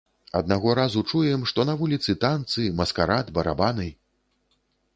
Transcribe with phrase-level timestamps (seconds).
[0.37, 3.87] Аднаго разу чуем, што на вуліцы танцы, маскарад, барабаны.